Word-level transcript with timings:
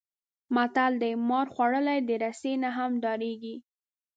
متل 0.55 0.93
دی: 1.01 1.13
مار 1.29 1.47
خوړلی 1.53 1.99
د 2.03 2.09
رسۍ 2.23 2.53
نه 2.63 2.69
هم 2.77 2.91
ډارېږي. 3.03 3.55